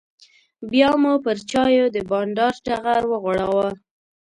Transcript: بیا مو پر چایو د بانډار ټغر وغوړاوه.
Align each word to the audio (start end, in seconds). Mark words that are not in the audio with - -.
بیا 0.71 0.89
مو 1.01 1.13
پر 1.25 1.37
چایو 1.51 1.85
د 1.95 1.97
بانډار 2.09 2.55
ټغر 2.65 3.01
وغوړاوه. 3.07 3.67